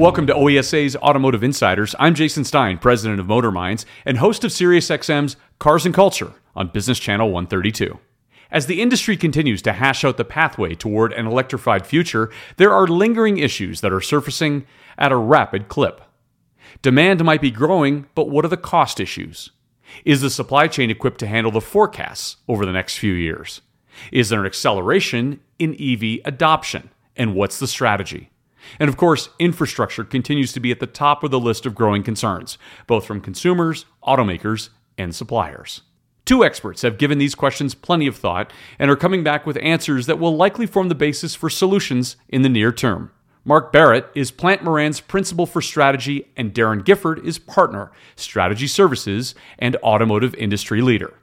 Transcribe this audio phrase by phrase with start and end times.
[0.00, 1.94] Welcome to OESA's Automotive Insiders.
[1.98, 6.68] I'm Jason Stein, president of Motor Minds and host of SiriusXM's Cars and Culture on
[6.68, 7.98] Business Channel 132.
[8.50, 12.86] As the industry continues to hash out the pathway toward an electrified future, there are
[12.86, 14.64] lingering issues that are surfacing
[14.96, 16.00] at a rapid clip.
[16.80, 19.50] Demand might be growing, but what are the cost issues?
[20.06, 23.60] Is the supply chain equipped to handle the forecasts over the next few years?
[24.12, 26.88] Is there an acceleration in EV adoption?
[27.16, 28.30] And what's the strategy?
[28.78, 32.02] And of course, infrastructure continues to be at the top of the list of growing
[32.02, 35.82] concerns, both from consumers, automakers, and suppliers.
[36.24, 40.06] Two experts have given these questions plenty of thought and are coming back with answers
[40.06, 43.10] that will likely form the basis for solutions in the near term.
[43.44, 49.34] Mark Barrott is Plante Moran's principal for strategy, and Daron Gifford is partner, strategy services,
[49.58, 51.14] and automotive industry leader.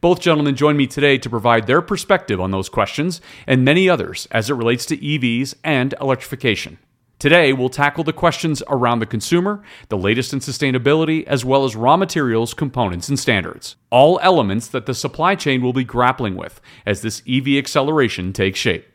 [0.00, 4.26] Both gentlemen join me today to provide their perspective on those questions and many others
[4.30, 6.78] as it relates to EVs and electrification.
[7.18, 11.74] Today, we'll tackle the questions around the consumer, the latest in sustainability, as well as
[11.74, 13.74] raw materials, components, and standards.
[13.90, 18.60] All elements that the supply chain will be grappling with as this EV acceleration takes
[18.60, 18.86] shape.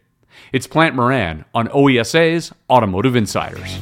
[0.54, 3.78] It's Plante Moran on OESA's Automotive Insiders.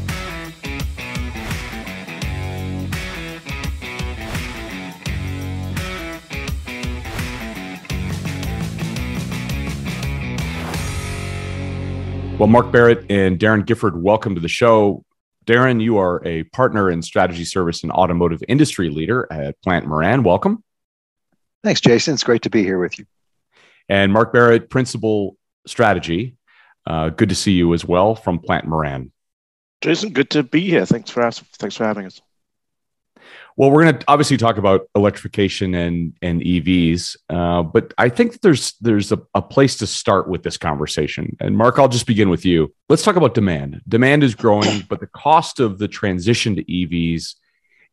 [12.41, 15.05] Well, Mark Barrott and Daron Gifford, welcome to the show.
[15.45, 20.23] Daron, you are a partner in strategy service and automotive industry leader at Plante Moran.
[20.23, 20.63] Welcome.
[21.63, 22.15] Thanks, Jason.
[22.15, 23.05] It's great to be here with you.
[23.89, 26.35] And Mark Barrott, principal strategy.
[26.87, 29.11] Uh, good to see you as well from Plante Moran.
[29.81, 30.87] Jason, good to be here.
[30.87, 32.21] Thanks for thanks for having us.
[33.57, 38.41] Well, we're going to obviously talk about electrification and and EVs, uh, but I think
[38.41, 41.35] there's there's a, a place to start with this conversation.
[41.39, 42.73] And Mark, I'll just begin with you.
[42.89, 43.81] Let's talk about demand.
[43.87, 47.35] Demand is growing, but the cost of the transition to EVs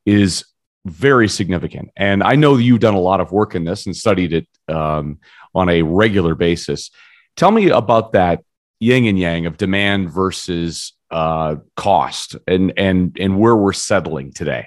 [0.06, 0.44] is
[0.86, 1.90] very significant.
[1.96, 5.18] And I know you've done a lot of work in this and studied it um,
[5.54, 6.90] on a regular basis.
[7.36, 8.42] Tell me about that
[8.80, 14.66] yin and yang of demand versus uh, cost, and and and where we're settling today.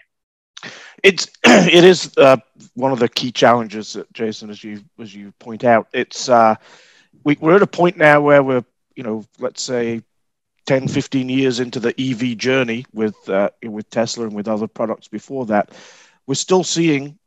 [1.03, 2.37] It's it is uh,
[2.75, 5.87] one of the key challenges, that Jason, as you as you point out.
[5.93, 6.55] It's uh,
[7.23, 8.63] we, we're at a point now where we're
[8.95, 10.01] you know let's say
[10.65, 15.07] 10, 15 years into the EV journey with uh, with Tesla and with other products
[15.07, 15.71] before that,
[16.27, 17.17] we're still seeing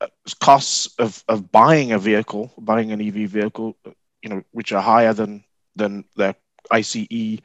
[0.00, 0.08] uh,
[0.40, 3.76] costs of, of buying a vehicle, buying an EV vehicle,
[4.22, 5.44] you know, which are higher than
[5.76, 6.34] than the
[6.70, 7.38] ICE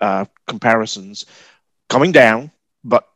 [0.00, 1.26] uh, comparisons,
[1.88, 2.50] coming down,
[2.84, 3.09] but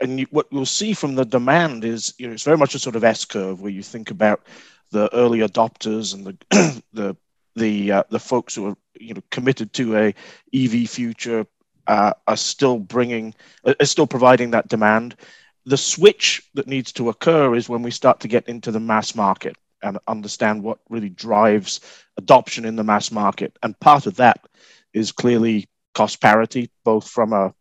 [0.00, 2.78] and you, what you'll see from the demand is you know it's very much a
[2.78, 4.42] sort of S curve where you think about
[4.90, 7.16] the early adopters and the the
[7.54, 10.14] the uh, the folks who are you know committed to a
[10.54, 11.46] EV future
[11.86, 13.34] uh, are still bringing
[13.64, 15.16] are still providing that demand.
[15.64, 19.14] The switch that needs to occur is when we start to get into the mass
[19.14, 21.80] market and understand what really drives
[22.16, 23.58] adoption in the mass market.
[23.62, 24.46] And part of that
[24.92, 27.52] is clearly cost parity, both from a,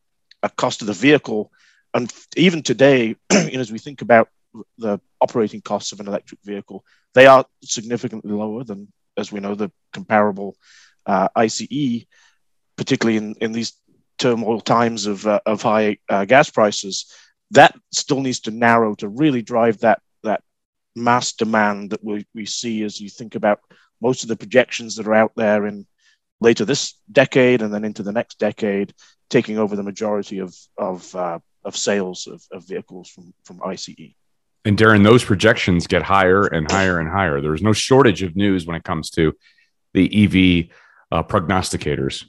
[0.44, 1.52] a cost of the vehicle
[1.95, 4.29] and even today, you know, as we think about
[4.78, 6.83] the operating costs of an electric vehicle,
[7.13, 10.57] they are significantly lower than, as we know, the comparable
[11.05, 12.05] uh, ICE,
[12.75, 13.73] particularly in, in these
[14.17, 17.11] turmoil times of, uh, of high uh, gas prices.
[17.51, 20.44] That still needs to narrow to really drive that that
[20.95, 23.59] mass demand that we, we see as you think about
[24.01, 25.85] most of the projections that are out there in
[26.41, 28.94] later this decade and then into the next decade,
[29.29, 34.13] taking over the majority of of uh, of sales of, of vehicles from, from ICE.
[34.63, 37.41] And Daron, those projections get higher and higher and higher.
[37.41, 39.33] There's no shortage of news when it comes to
[39.93, 40.75] the EV
[41.11, 42.25] uh, prognosticators.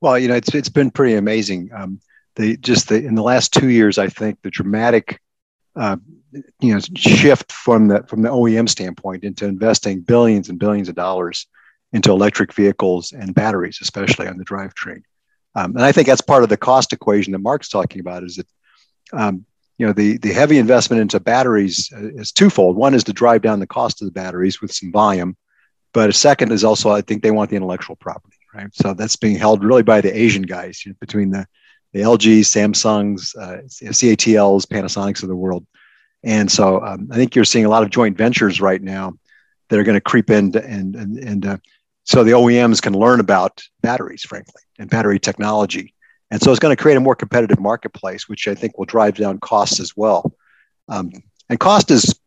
[0.00, 1.70] Well, you know, it's it's been pretty amazing.
[1.74, 2.00] Um,
[2.36, 5.20] the just the in the last two years, I think the dramatic,
[5.74, 5.96] uh,
[6.60, 10.94] you know, shift from the from the OEM standpoint into investing billions and billions of
[10.94, 11.46] dollars
[11.92, 15.02] into electric vehicles and batteries, especially on the drivetrain.
[15.54, 18.36] Um, and I think that's part of the cost equation that Mark's talking about is
[18.36, 18.46] that,
[19.12, 19.44] um,
[19.78, 22.76] you know, the, the heavy investment into batteries is twofold.
[22.76, 25.36] One is to drive down the cost of the batteries with some volume.
[25.92, 28.68] But a second is also, I think they want the intellectual property, right?
[28.74, 31.46] So that's being held really by the Asian guys you know, between the,
[31.92, 35.66] the LGs, Samsungs, uh, CATLs, Panasonics of the world.
[36.22, 39.14] And so um, I think you're seeing a lot of joint ventures right now
[39.68, 41.56] that are going to creep in and, and, and uh,
[42.08, 45.94] so the OEMs can learn about batteries, frankly, and battery technology.
[46.30, 49.16] And so it's going to create a more competitive marketplace, which I think will drive
[49.16, 50.32] down costs as well.
[50.88, 51.12] Um,
[51.50, 52.18] and cost is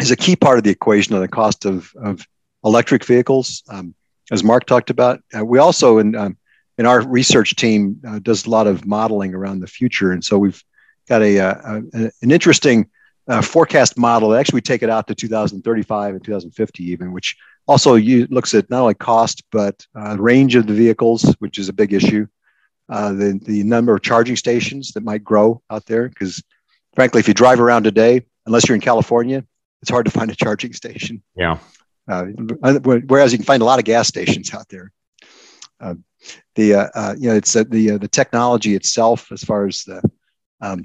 [0.00, 2.26] is a key part of the equation of the cost of, of
[2.64, 3.62] electric vehicles.
[3.68, 3.94] Um,
[4.30, 6.38] as Mark talked about, uh, we also in um,
[6.78, 10.38] and our research team uh, does a lot of modeling around the future, and so
[10.38, 10.64] we've
[11.10, 11.52] got a, a,
[11.92, 12.88] a an interesting
[13.28, 14.30] uh, forecast model.
[14.30, 17.36] That actually, we take it out to 2035 and 2050 even, which
[17.70, 21.68] also you, looks at not only cost but uh, range of the vehicles, which is
[21.68, 22.26] a big issue.
[22.88, 26.42] Uh, the the number of charging stations that might grow out there, because
[26.96, 29.44] frankly, if you drive around today, unless you're in California,
[29.80, 31.22] it's hard to find a charging station.
[31.36, 31.58] Yeah.
[32.08, 32.24] Uh,
[32.82, 34.90] whereas you can find a lot of gas stations out there.
[35.78, 35.94] Uh,
[36.56, 39.84] the uh, uh you know it's uh, the uh, the technology itself, as far as
[39.84, 40.02] the
[40.60, 40.84] um,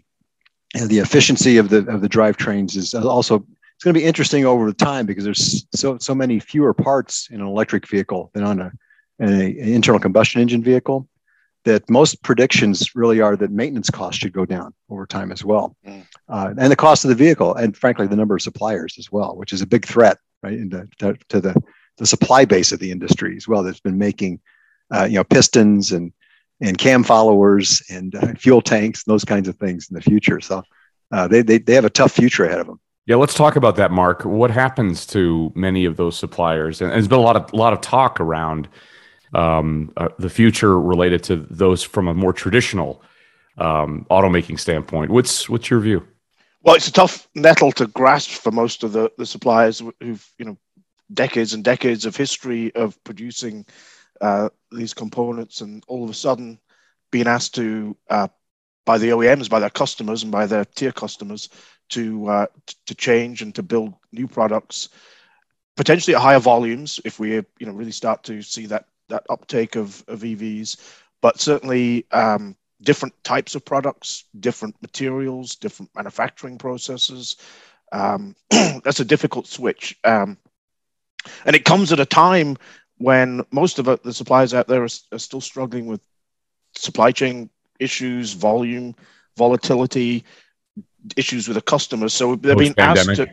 [0.73, 3.43] the efficiency of the of the drivetrains is also
[3.75, 7.41] it's going to be interesting over time because there's so so many fewer parts in
[7.41, 8.71] an electric vehicle than on a,
[9.19, 11.07] an internal combustion engine vehicle
[11.65, 15.75] that most predictions really are that maintenance costs should go down over time as well,
[15.85, 16.05] mm.
[16.29, 19.35] uh, and the cost of the vehicle, and frankly, the number of suppliers as well,
[19.35, 21.55] which is a big threat, right, into, to, to the
[21.97, 24.39] the supply base of the industry as well that's been making,
[24.93, 26.13] uh, you know, pistons and
[26.61, 30.39] and cam followers and uh, fuel tanks and those kinds of things in the future.
[30.39, 30.63] So
[31.11, 32.79] uh, they, they they have a tough future ahead of them.
[33.07, 34.25] Yeah, let's talk about that, Mark.
[34.25, 36.81] What happens to many of those suppliers?
[36.81, 38.67] And there's been a lot of lot of talk around
[39.35, 43.03] um, uh, the future related to those from a more traditional
[43.59, 45.11] um, automaking standpoint.
[45.11, 46.05] What's what's your view?
[46.63, 50.45] Well, it's a tough nettle to grasp for most of the, the suppliers who've you
[50.45, 50.57] know
[51.13, 53.67] decades and decades of history of producing
[54.19, 56.59] uh, these components, and all of a sudden
[57.11, 58.29] being asked to uh,
[58.85, 61.49] by the OEMs, by their customers, and by their tier customers
[61.89, 62.47] to uh,
[62.85, 64.89] to change and to build new products,
[65.75, 69.75] potentially at higher volumes if we you know really start to see that that uptake
[69.75, 70.77] of, of EVs,
[71.21, 77.37] but certainly um, different types of products, different materials, different manufacturing processes.
[77.91, 79.97] Um, that's a difficult switch.
[80.03, 80.37] Um,
[81.45, 82.57] and it comes at a time
[82.97, 86.01] when most of the suppliers out there are, are still struggling with
[86.75, 87.49] supply chain
[87.79, 88.95] issues, volume,
[89.37, 90.23] volatility,
[91.15, 92.13] issues with the customers.
[92.13, 93.27] So they're being asked to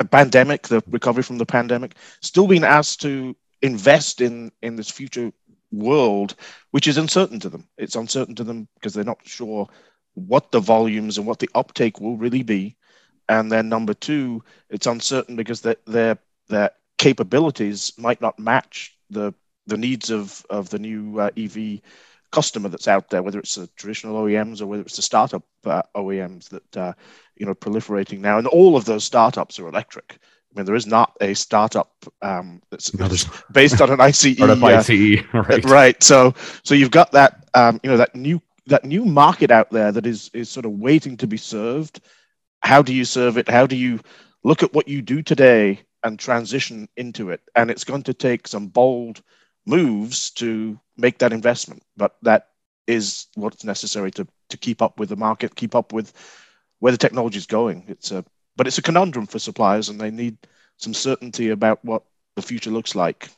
[0.00, 4.90] a pandemic, the recovery from the pandemic, still being asked to invest in in this
[4.90, 5.32] future
[5.72, 6.34] world,
[6.70, 7.66] which is uncertain to them.
[7.76, 9.68] It's uncertain to them because they're not sure
[10.14, 12.76] what the volumes and what the uptake will really be.
[13.28, 16.18] And then number two, it's uncertain because their their
[16.48, 19.34] their capabilities might not match the
[19.66, 21.80] the needs of of the new uh, EV
[22.30, 25.82] customer that's out there, whether it's the traditional OEMs or whether it's the startup uh,
[25.94, 26.92] OEMs that uh,
[27.36, 28.38] you know proliferating now.
[28.38, 30.18] And all of those startups are electric.
[30.20, 31.92] I mean, there is not a startup
[32.22, 33.08] um, that's, no,
[33.52, 34.38] based on an ICE.
[34.40, 35.64] an ICE, right?
[35.64, 36.02] Right.
[36.02, 39.92] So, so you've got that, um, you know, that new that new market out there
[39.92, 42.00] that is is sort of waiting to be served.
[42.60, 43.48] How do you serve it?
[43.48, 44.00] How do you
[44.42, 47.40] look at what you do today and transition into it?
[47.54, 49.22] And it's going to take some bold
[49.66, 52.48] moves to make that investment, but that
[52.86, 56.12] is what's necessary to to keep up with the market, keep up with
[56.80, 57.84] where the technology is going.
[57.88, 58.24] It's a
[58.56, 60.36] but it's a conundrum for suppliers, and they need
[60.76, 62.02] some certainty about what
[62.34, 63.30] the future looks like.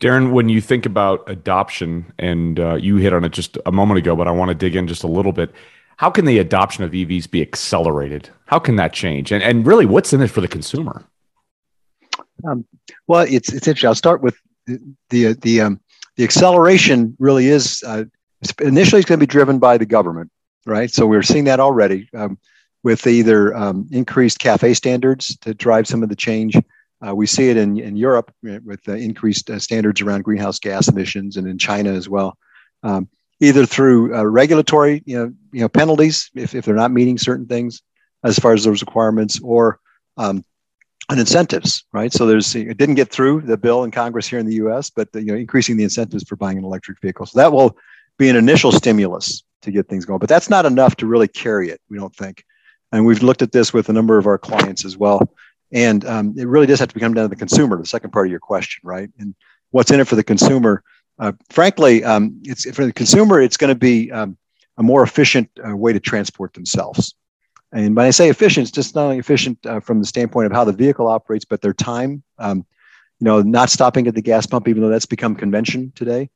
[0.00, 3.98] Daron, when you think about adoption, and uh, you hit on it just a moment
[3.98, 5.52] ago, but I want to dig in just a little bit.
[5.96, 8.30] How can the adoption of EVs be accelerated?
[8.46, 9.32] How can that change?
[9.32, 11.04] And, and really, what's in it for the consumer?
[12.48, 12.64] Um,
[13.06, 13.88] well, it's it's interesting.
[13.88, 15.80] I'll start with the the the, um,
[16.16, 17.16] the acceleration.
[17.18, 18.04] Really is uh,
[18.60, 20.30] initially it's going to be driven by the government,
[20.66, 20.90] right?
[20.90, 22.08] So we're seeing that already.
[22.14, 22.38] Um,
[22.82, 26.56] with either um, increased CAFE standards to drive some of the change.
[27.06, 30.88] Uh, we see it in, in Europe with uh, increased uh, standards around greenhouse gas
[30.88, 32.36] emissions and in China as well.
[32.82, 33.08] Um,
[33.40, 37.46] either through uh, regulatory you know, you know, penalties if, if they're not meeting certain
[37.46, 37.82] things
[38.22, 39.78] as far as those requirements or
[40.16, 40.44] um,
[41.10, 42.12] on incentives, right?
[42.12, 45.10] So there's it didn't get through the bill in Congress here in the U.S., but
[45.10, 47.26] the, you know increasing the incentives for buying an electric vehicle.
[47.26, 47.76] So that will
[48.16, 51.68] be an initial stimulus to get things going, but that's not enough to really carry
[51.68, 51.80] it.
[51.90, 52.44] We don't think.
[52.92, 55.28] And we've looked at this with a number of our clients as well.
[55.72, 58.26] And um, it really does have to come down to the consumer, the second part
[58.26, 59.10] of your question, right?
[59.18, 59.34] And
[59.70, 60.82] what's in it for the consumer?
[61.18, 64.36] Uh, frankly, um, it's for the consumer, it's going to be um,
[64.78, 67.14] a more efficient uh, way to transport themselves.
[67.72, 70.52] And when I say efficient, it's just not only efficient uh, from the standpoint of
[70.52, 72.22] how the vehicle operates, but their time.
[72.38, 72.66] Um,
[73.20, 76.30] you know, not stopping at the gas pump, even though that's become convention today.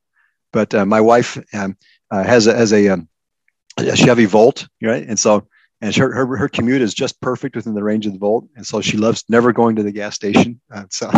[0.53, 1.77] But uh, my wife um,
[2.11, 3.09] uh, has a, has a, um,
[3.79, 5.03] a Chevy Volt, right?
[5.07, 5.49] And so
[5.81, 8.67] and her, her, her commute is just perfect within the range of the volt and
[8.67, 11.11] so she loves never going to the gas station uh, so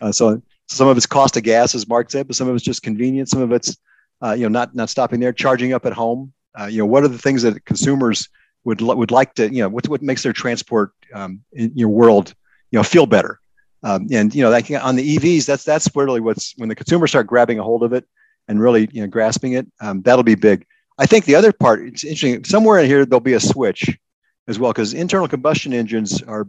[0.00, 2.64] uh, so some of it's cost of gas as mark said but some of it's
[2.64, 3.76] just convenience some of it's
[4.22, 6.32] uh, you know not not stopping there charging up at home
[6.68, 8.28] you know what are the things that consumers
[8.64, 12.34] would would like to you know what, what makes their transport um, in your world
[12.70, 13.40] you know feel better
[13.82, 17.10] um, and you know like on the evs that's that's really what's when the consumers
[17.10, 18.06] start grabbing a hold of it
[18.48, 20.66] and really you know grasping it, um, that'll be big.
[20.98, 22.44] I think the other part, it's interesting.
[22.44, 23.98] Somewhere in here there'll be a switch
[24.46, 26.46] as well, because internal combustion engines are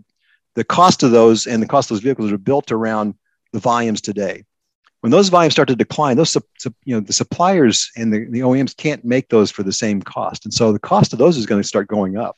[0.56, 3.16] the cost of those and the cost of those vehicles are built around
[3.54, 4.44] the volumes today.
[5.06, 6.36] When those volumes start to decline, those
[6.84, 10.46] you know the suppliers and the, the OEMs can't make those for the same cost,
[10.46, 12.36] and so the cost of those is going to start going up.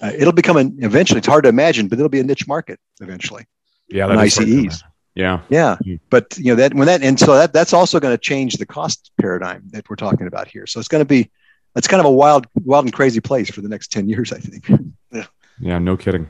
[0.00, 1.18] Uh, it'll become an eventually.
[1.18, 3.44] It's hard to imagine, but it'll be a niche market eventually.
[3.88, 4.82] Yeah, that ICEs.
[5.16, 5.40] Yeah.
[5.50, 5.76] Yeah.
[5.84, 5.96] Mm-hmm.
[6.08, 8.64] But you know that when that and so that that's also going to change the
[8.64, 10.66] cost paradigm that we're talking about here.
[10.66, 11.30] So it's going to be
[11.76, 14.38] it's kind of a wild wild and crazy place for the next 10 years, I
[14.38, 14.66] think.
[15.12, 15.26] Yeah.
[15.60, 16.26] Yeah, no kidding.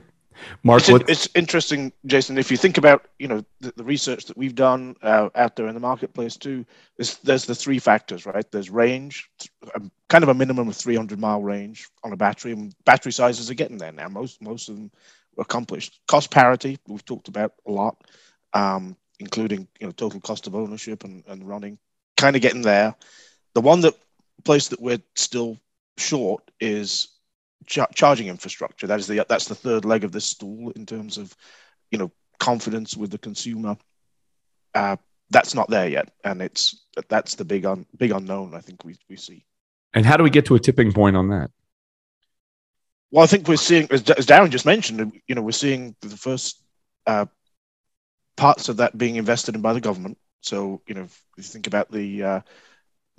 [0.62, 2.38] Mark, it's, it's interesting, Jason.
[2.38, 5.68] If you think about you know the, the research that we've done uh, out there
[5.68, 6.64] in the marketplace too,
[6.97, 8.50] there's, there's the three factors, right?
[8.50, 9.30] There's range,
[9.75, 13.50] um, kind of a minimum of 300 mile range on a battery, and battery sizes
[13.50, 14.09] are getting there now.
[14.09, 14.90] Most most of them
[15.38, 16.00] are accomplished.
[16.07, 17.97] Cost parity, we've talked about a lot
[18.54, 21.78] um, including you know total cost of ownership and, and running,
[22.16, 22.95] kind of getting there.
[23.54, 23.95] The one that
[24.45, 25.59] place that we're still
[25.97, 27.09] short is
[27.67, 28.87] ch- charging infrastructure.
[28.87, 31.35] That is the that's the third leg of this stool in terms of
[31.91, 33.77] you know confidence with the consumer.
[34.75, 34.97] Uh,
[35.31, 38.55] that's not there yet, and it's that's the big un, big unknown.
[38.55, 39.45] I think we we see.
[39.95, 41.50] And how do we get to a tipping point on that?
[43.11, 46.11] Well, I think we're seeing, as, as Daron just mentioned, you know, we're seeing the
[46.11, 46.62] first
[47.07, 47.25] uh,
[48.37, 50.19] parts of that being invested in by the government.
[50.43, 52.41] So you know, if you think about the uh,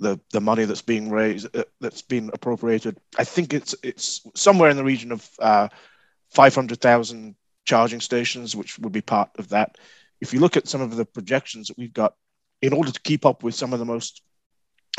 [0.00, 4.70] the the money that's being raised uh, that's been appropriated, I think it's it's somewhere
[4.70, 5.68] in the region of uh,
[6.30, 9.76] five hundred thousand charging stations, which would be part of that.
[10.20, 12.14] If you look at some of the projections that we've got,
[12.60, 14.22] in order to keep up with some of the most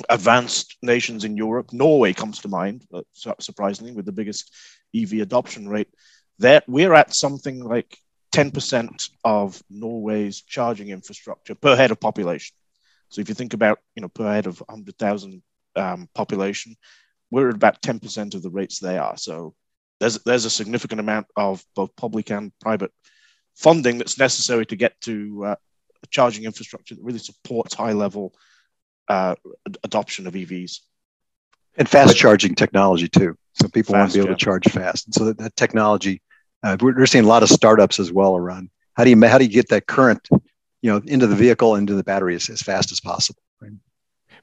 [0.10, 3.02] advanced nations in Europe, Norway comes to mind, uh,
[3.40, 4.52] surprisingly, with the biggest
[4.96, 5.90] EV adoption rate.
[6.40, 7.98] That we're at something like
[8.34, 12.56] 10% of Norway's charging infrastructure per head of population.
[13.12, 15.44] So if you think about, you know, per head of 100,000
[15.76, 16.76] um, population,
[17.30, 19.18] we're at about 10% of the rates they are.
[19.18, 19.54] So
[20.00, 22.92] there's there's a significant amount of both public and private
[23.56, 25.56] funding that's necessary to get to uh,
[26.10, 28.34] charging infrastructure that really supports high level
[29.08, 29.36] uh,
[29.84, 30.80] adoption of EVs.
[31.78, 33.38] And fast charging technology too.
[33.54, 34.36] So people fast, want to be able yeah.
[34.36, 35.08] to charge fast.
[35.08, 36.22] And so that, that technology
[36.64, 39.38] uh, we're, we're, seeing a lot of startups as well around how do you how
[39.38, 40.28] do you get that current,
[40.82, 43.42] you know, into the vehicle into the battery as, as fast as possible.
[43.62, 43.72] Right?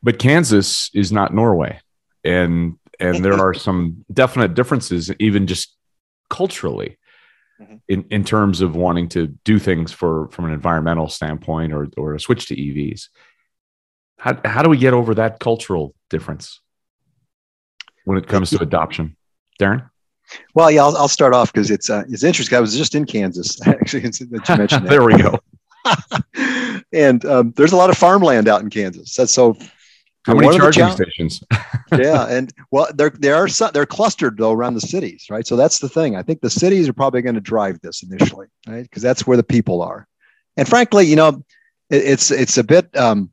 [0.03, 1.81] But Kansas is not Norway,
[2.25, 5.77] and and there are some definite differences, even just
[6.31, 6.99] culturally,
[7.61, 7.77] mm-hmm.
[7.89, 12.15] in, in terms of wanting to do things for from an environmental standpoint or or
[12.15, 13.09] a switch to EVs.
[14.19, 16.61] How how do we get over that cultural difference
[18.05, 19.17] when it comes to adoption,
[19.61, 19.91] Daron?
[20.55, 22.57] Well, yeah, I'll, I'll start off because it's uh, it's interesting.
[22.57, 24.87] I was just in Kansas actually that you mentioned.
[24.89, 25.39] there we go.
[26.93, 29.15] and um, there's a lot of farmland out in Kansas.
[29.15, 29.57] That's so.
[30.25, 31.43] How many charging stations?
[31.93, 35.47] yeah, and well, there are they are they're clustered though around the cities, right?
[35.47, 36.17] So that's the thing.
[36.17, 38.83] I think the cities are probably going to drive this initially, right?
[38.83, 40.07] Because that's where the people are.
[40.59, 41.43] And frankly, you know,
[41.89, 43.31] it, it's it's a bit um,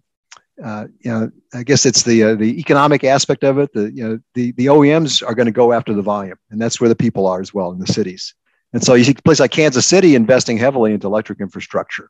[0.63, 3.73] uh, you know, I guess it's the uh, the economic aspect of it.
[3.73, 6.79] The you know the the OEMs are going to go after the volume, and that's
[6.79, 8.33] where the people are as well in the cities.
[8.73, 12.09] And so you see a place like Kansas City investing heavily into electric infrastructure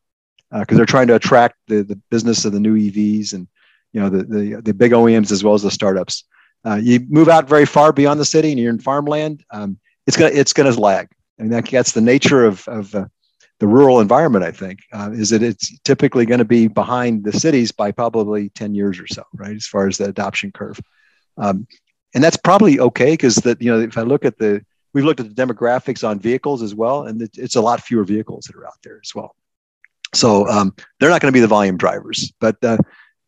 [0.60, 3.48] because uh, they're trying to attract the the business of the new EVs and
[3.94, 6.24] you know the the, the big OEMs as well as the startups.
[6.66, 10.18] Uh, you move out very far beyond the city and you're in farmland, um, it's
[10.18, 11.08] gonna it's gonna lag.
[11.40, 13.06] I mean that, that's the nature of of uh,
[13.60, 17.32] the rural environment, I think, uh, is that it's typically going to be behind the
[17.32, 20.80] cities by probably 10 years or so, right, as far as the adoption curve.
[21.38, 21.68] Um,
[22.14, 25.20] and that's probably okay because that, you know, if I look at the, we've looked
[25.20, 28.66] at the demographics on vehicles as well, and it's a lot fewer vehicles that are
[28.66, 29.36] out there as well.
[30.16, 32.78] So um, they're not going to be the volume drivers, but uh,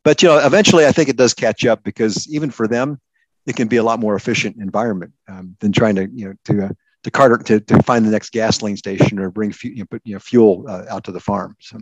[0.04, 3.00] but you know, eventually, I think it does catch up because even for them,
[3.46, 6.66] it can be a lot more efficient environment um, than trying to you know to
[6.66, 6.70] uh,
[7.04, 10.14] to cart to, to find the next gasoline station or bring you know, put, you
[10.14, 11.56] know, fuel uh, out to the farm.
[11.60, 11.80] So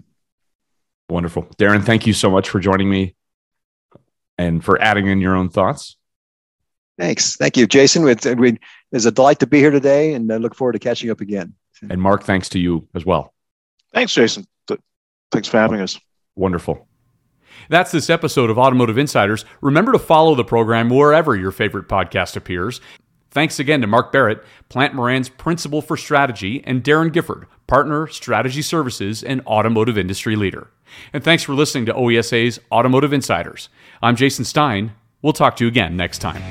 [1.09, 1.83] wonderful, Daron.
[1.83, 3.15] Thank you so much for joining me
[4.37, 5.97] and for adding in your own thoughts.
[6.97, 8.07] Thanks, thank you, Jason.
[8.07, 11.19] It's, it's a delight to be here today, and I look forward to catching up
[11.19, 11.53] again.
[11.89, 13.33] And Mark, thanks to you as well.
[13.93, 14.47] Thanks, Jason.
[15.31, 15.99] Thanks for having us.
[16.35, 16.87] Wonderful.
[17.69, 19.45] That's this episode of Automotive Insiders.
[19.61, 22.81] Remember to follow the program wherever your favorite podcast appears.
[23.31, 28.61] Thanks again to Mark Barrott, Plante Moran's Principal for Strategy, and Daron Gifford, Partner, Strategy
[28.61, 30.69] Services, and Automotive Industry Leader.
[31.11, 33.67] And thanks for listening to OESA's Automotive Insiders.
[34.01, 34.93] I'm Jason Stein.
[35.21, 36.41] We'll talk to you again next time.